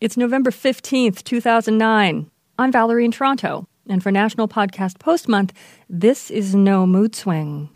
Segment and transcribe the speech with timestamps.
[0.00, 2.30] It's November 15th, 2009.
[2.58, 5.52] I'm Valerie in Toronto, and for National Podcast Post Month,
[5.90, 7.68] this is No Mood Swing.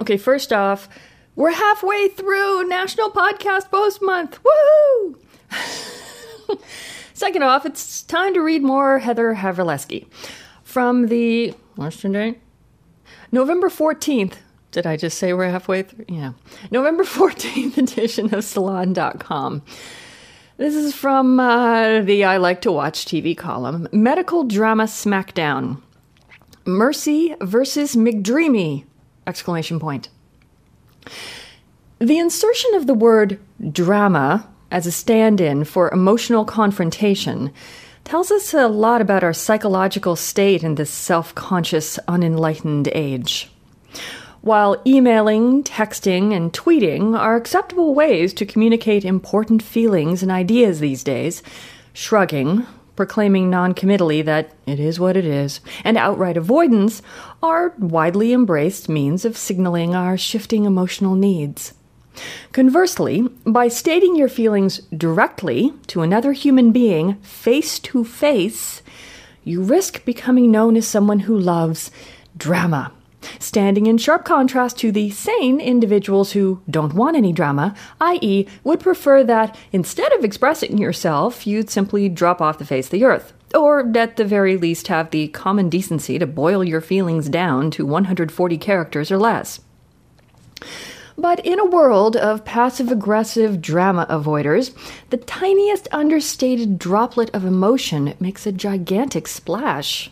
[0.00, 0.88] Okay, first off,
[1.36, 4.38] we're halfway through National Podcast Post Month.
[4.42, 5.18] Woohoo!
[7.12, 10.06] Second off, it's time to read more Heather Havrilesky
[10.64, 12.40] from the the?
[13.30, 14.36] November 14th,
[14.72, 16.06] did I just say we're halfway through?
[16.08, 16.32] Yeah.
[16.70, 19.62] November 14th edition of Salon.com.
[20.56, 25.80] This is from uh, the I Like to Watch TV column Medical Drama Smackdown.
[26.64, 28.84] Mercy versus McDreamy!
[29.26, 30.08] Exclamation point.
[31.98, 33.38] The insertion of the word
[33.70, 37.52] drama as a stand in for emotional confrontation
[38.04, 43.50] tells us a lot about our psychological state in this self conscious, unenlightened age.
[44.42, 51.04] While emailing, texting, and tweeting are acceptable ways to communicate important feelings and ideas these
[51.04, 51.44] days,
[51.92, 57.02] shrugging, proclaiming noncommittally that it is what it is, and outright avoidance
[57.40, 61.74] are widely embraced means of signaling our shifting emotional needs.
[62.50, 68.82] Conversely, by stating your feelings directly to another human being, face to face,
[69.44, 71.92] you risk becoming known as someone who loves
[72.36, 72.92] drama
[73.38, 78.80] standing in sharp contrast to the sane individuals who don't want any drama, i.e., would
[78.80, 83.32] prefer that instead of expressing yourself, you'd simply drop off the face of the earth.
[83.54, 87.84] Or, at the very least, have the common decency to boil your feelings down to
[87.84, 89.60] 140 characters or less.
[91.18, 94.74] But in a world of passive aggressive drama avoiders,
[95.10, 100.10] the tiniest understated droplet of emotion makes a gigantic splash.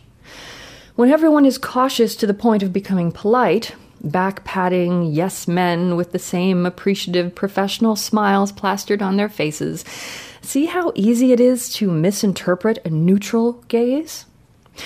[1.00, 6.12] When everyone is cautious to the point of becoming polite, back patting yes men with
[6.12, 9.82] the same appreciative professional smiles plastered on their faces,
[10.42, 14.26] see how easy it is to misinterpret a neutral gaze?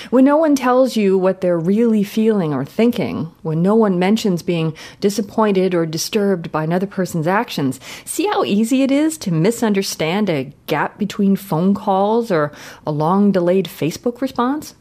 [0.09, 4.41] When no one tells you what they're really feeling or thinking, when no one mentions
[4.41, 10.29] being disappointed or disturbed by another person's actions, see how easy it is to misunderstand
[10.29, 12.53] a gap between phone calls or
[12.87, 14.75] a long delayed Facebook response?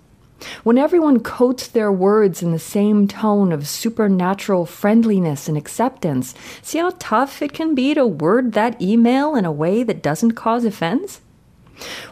[0.62, 6.78] When everyone coats their words in the same tone of supernatural friendliness and acceptance, see
[6.78, 10.64] how tough it can be to word that email in a way that doesn't cause
[10.64, 11.20] offense?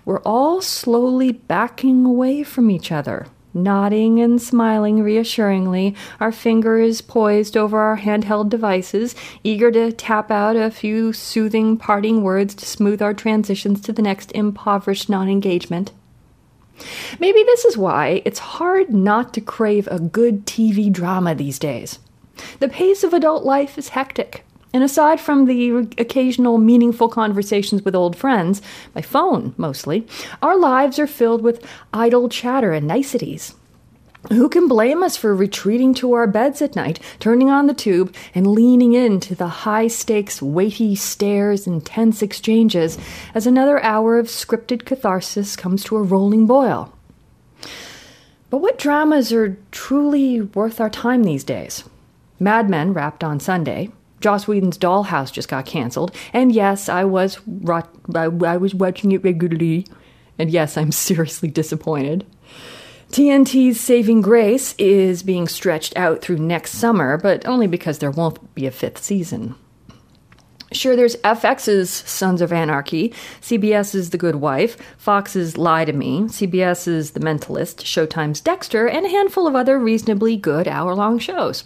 [0.04, 7.56] We're all slowly backing away from each other, nodding and smiling reassuringly, our fingers poised
[7.56, 13.02] over our handheld devices, eager to tap out a few soothing parting words to smooth
[13.02, 15.92] our transitions to the next impoverished non engagement.
[17.18, 21.98] Maybe this is why it's hard not to crave a good TV drama these days.
[22.58, 24.44] The pace of adult life is hectic.
[24.74, 28.62] And aside from the occasional meaningful conversations with old friends,
[28.94, 30.06] by phone mostly,
[30.40, 33.54] our lives are filled with idle chatter and niceties.
[34.28, 38.14] Who can blame us for retreating to our beds at night, turning on the tube,
[38.34, 42.98] and leaning into the high stakes, weighty stares and tense exchanges
[43.34, 46.92] as another hour of scripted catharsis comes to a rolling boil?
[48.48, 51.84] But what dramas are truly worth our time these days?
[52.38, 53.90] Mad Men wrapped on Sunday.
[54.20, 57.40] Joss Whedon's Dollhouse just got canceled, and yes, I was
[58.14, 59.84] I was watching it regularly,
[60.38, 62.24] and yes, I'm seriously disappointed.
[63.12, 68.54] TNT's Saving Grace is being stretched out through next summer, but only because there won't
[68.54, 69.54] be a fifth season.
[70.72, 73.12] Sure, there's FX's Sons of Anarchy,
[73.42, 79.10] CBS's The Good Wife, Fox's Lie to Me, CBS's The Mentalist, Showtime's Dexter, and a
[79.10, 81.64] handful of other reasonably good hour long shows.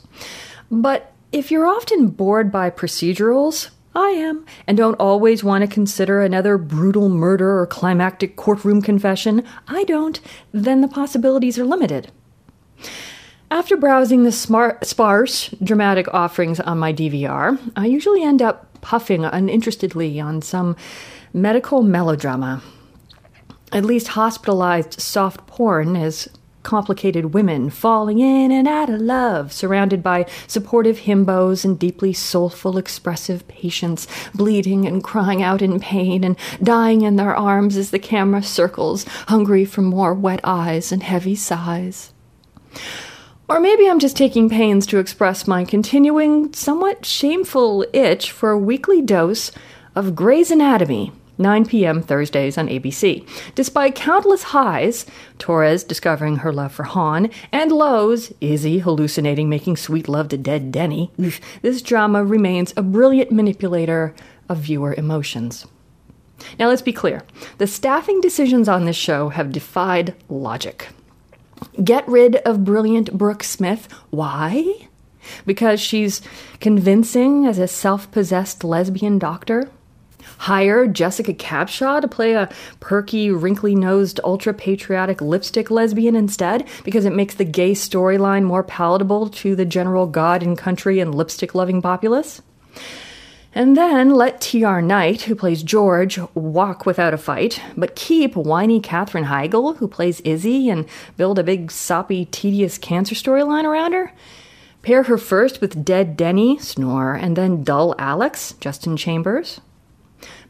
[0.69, 6.21] But if you're often bored by procedurals, I am, and don't always want to consider
[6.21, 10.21] another brutal murder or climactic courtroom confession, I don't,
[10.53, 12.12] then the possibilities are limited.
[13.51, 19.25] After browsing the smart, sparse, dramatic offerings on my DVR, I usually end up puffing
[19.25, 20.77] uninterestedly on some
[21.33, 22.63] medical melodrama.
[23.72, 26.28] At least hospitalized soft porn is
[26.66, 32.77] complicated women falling in and out of love, surrounded by supportive himbos and deeply soulful,
[32.77, 38.01] expressive patients, bleeding and crying out in pain and dying in their arms as the
[38.01, 42.13] camera circles, hungry for more wet eyes and heavy sighs.
[43.48, 48.59] Or maybe I'm just taking pains to express my continuing, somewhat shameful itch for a
[48.59, 49.53] weekly dose
[49.95, 52.03] of Grey's Anatomy 9 p.m.
[52.03, 53.27] Thursdays on ABC.
[53.54, 55.06] Despite countless highs,
[55.38, 60.72] Torres discovering her love for Hahn, and lows, Izzie hallucinating making sweet love to dead
[60.72, 61.10] Denny,
[61.62, 64.15] this drama remains a brilliant manipulator
[64.48, 65.66] of viewer emotions.
[66.59, 67.22] Now, let's be clear
[67.59, 70.89] the staffing decisions on this show have defied logic.
[71.82, 73.91] Get rid of brilliant Brooke Smith.
[74.10, 74.89] Why?
[75.44, 76.21] Because she's
[76.60, 79.71] convincing as a self possessed lesbian doctor?
[80.39, 82.49] Hire Jessica Capshaw to play a
[82.81, 88.63] perky, wrinkly nosed, ultra patriotic lipstick lesbian instead because it makes the gay storyline more
[88.63, 92.43] palatable to the general God and country and lipstick loving populace?
[93.57, 94.83] And then let T.R.
[94.83, 100.21] Knight, who plays George, walk without a fight, but keep whiny Katherine Heigl, who plays
[100.21, 100.84] Izzie, and
[101.17, 104.13] build a big, soppy, tedious cancer storyline around her?
[104.83, 109.59] Pair her first with dead Denny, Snore, and then dull Alex, Justin Chambers?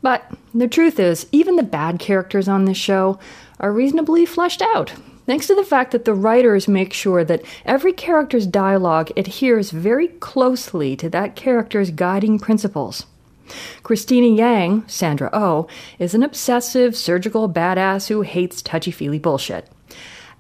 [0.07, 3.19] But the truth is, even the bad characters on this show
[3.59, 4.93] are reasonably fleshed out
[5.27, 10.07] thanks to the fact that the writers make sure that every character's dialogue adheres very
[10.07, 13.07] closely to that character's guiding principles.
[13.83, 15.69] Cristina Yang, Sandra O, oh,
[15.99, 19.69] is an obsessive, surgical badass who hates touchy feely bullshit.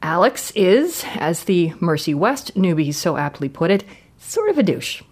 [0.00, 3.82] Alex is, as the Mercy West newbies so aptly put it,
[4.16, 5.02] sort of a douche.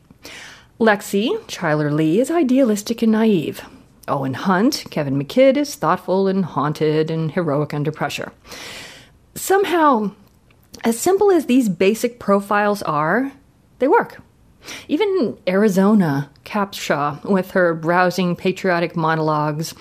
[0.79, 3.61] Lexie, Chyler Leigh, is idealistic and naive.
[4.09, 8.33] Owen Hunt, Kevin McKidd, is thoughtful and haunted and heroic under pressure
[9.35, 10.13] somehow,
[10.85, 13.33] as simple as these basic profiles are,
[13.79, 14.21] they work.
[14.89, 19.75] Even Arizona, Capshaw, with her rousing patriotic monologues.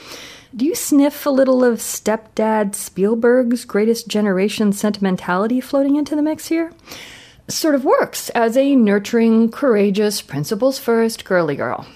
[0.55, 6.47] Do you sniff a little of stepdad Spielberg's greatest generation sentimentality floating into the mix
[6.47, 6.71] here?
[7.47, 11.87] Sort of works as a nurturing, courageous, principles first girly girl.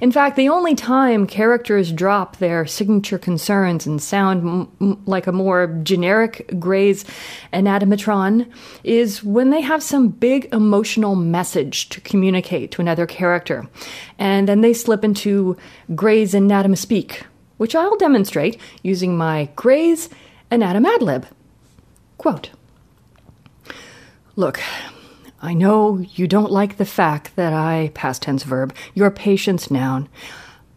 [0.00, 5.32] In fact, the only time characters drop their signature concerns and sound m- like a
[5.32, 7.04] more generic Grey's
[7.52, 8.50] anatomatron
[8.82, 13.68] is when they have some big emotional message to communicate to another character.
[14.18, 15.56] And then they slip into
[15.94, 17.24] Grey's anatomy speak,
[17.58, 20.08] which I'll demonstrate using my Gray's Grey's
[20.50, 21.26] anatomadlib.
[22.16, 22.50] Quote
[24.36, 24.60] Look,
[25.42, 30.08] I know you don't like the fact that I, past tense verb, your patience noun.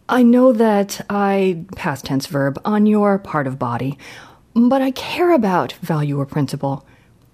[0.08, 3.98] I know that I, past tense verb, on your part of body,
[4.54, 6.86] but I care about value or principle.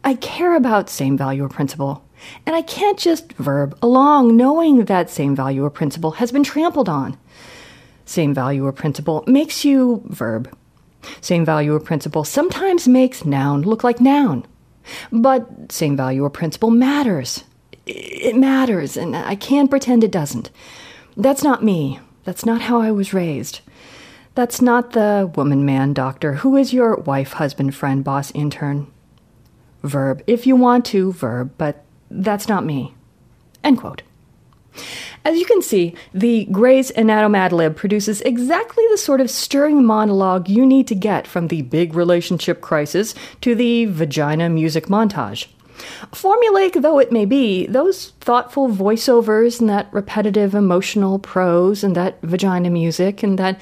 [0.04, 2.04] I care about same value or principle.
[2.46, 6.88] And I can't just verb along knowing that same value or principle has been trampled
[6.88, 7.18] on.
[8.04, 10.56] Same value or principle makes you verb.
[11.20, 14.46] Same value or principle sometimes makes noun look like noun.
[15.12, 17.44] But same value or principle matters.
[17.86, 20.50] It matters, and I can't pretend it doesn't.
[21.16, 22.00] That's not me.
[22.24, 23.60] That's not how I was raised.
[24.34, 26.34] That's not the woman, man, doctor.
[26.34, 28.88] Who is your wife, husband, friend, boss, intern?
[29.82, 30.22] Verb.
[30.26, 32.94] If you want to, verb, but that's not me.
[33.62, 34.02] End quote.
[35.24, 40.64] As you can see, the Grey's Anatomadlib produces exactly the sort of stirring monologue you
[40.64, 45.48] need to get from the big relationship crisis to the vagina music montage.
[46.12, 52.20] Formulaic though it may be, those thoughtful voiceovers and that repetitive emotional prose and that
[52.22, 53.60] vagina music and that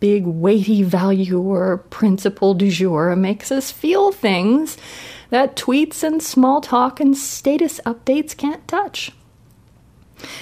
[0.00, 4.76] big weighty value or principle du jour makes us feel things
[5.30, 9.12] that tweets and small talk and status updates can't touch.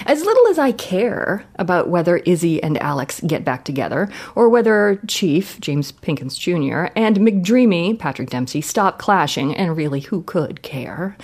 [0.05, 4.99] As little as I care about whether Izzie and Alex get back together, or whether
[5.07, 11.17] Chief, James Pickens Jr., and McDreamy, Patrick Dempsey, stop clashing, and really who could care,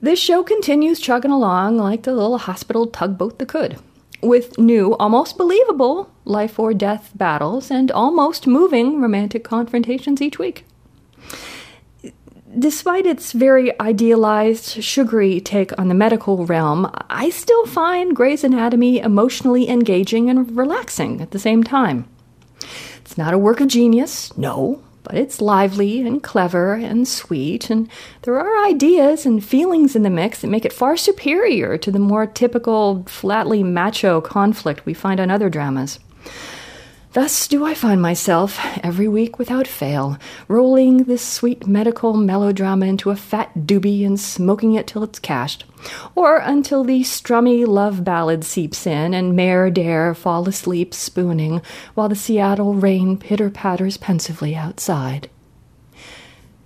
[0.00, 3.78] this show continues chugging along like the little hospital tugboat that could,
[4.20, 10.64] with new, almost believable life or death battles and almost moving romantic confrontations each week.
[12.58, 19.00] Despite its very idealized, sugary take on the medical realm, I still find Grey's Anatomy
[19.00, 22.06] emotionally engaging and relaxing at the same time.
[22.98, 27.88] It's not a work of genius, no, but it's lively and clever and sweet, and
[28.22, 31.98] there are ideas and feelings in the mix that make it far superior to the
[31.98, 35.98] more typical, flatly macho conflict we find on other dramas.
[37.14, 40.18] Thus do I find myself, every week without fail,
[40.48, 45.64] rolling this sweet medical melodrama into a fat doobie and smoking it till it's cashed,
[46.16, 51.62] or until the strummy love ballad seeps in and MerDer fall asleep spooning
[51.94, 55.30] while the Seattle rain pitter patters pensively outside.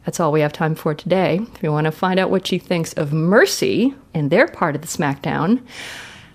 [0.07, 1.41] That's all we have time for today.
[1.57, 4.81] If you want to find out what she thinks of Mercy and their part of
[4.81, 5.61] the SmackDown,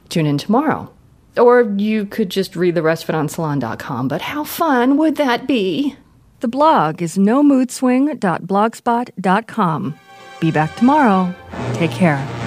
[0.10, 0.94] tune in tomorrow
[1.38, 5.16] Or you could just read the rest of it on salon.com, but how fun would
[5.18, 5.96] that be?
[6.42, 9.96] The blog is nomoodswing.blogspot.com.
[10.40, 11.34] Be back tomorrow.
[11.74, 12.43] Take care.